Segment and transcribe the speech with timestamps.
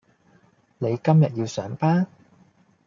[0.79, 2.07] 你今日要上班?